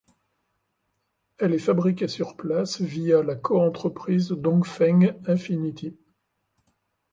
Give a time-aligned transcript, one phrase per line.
[1.37, 5.95] Elle est fabriquée sur place via la co-entreprise Dongfeng Infiniti.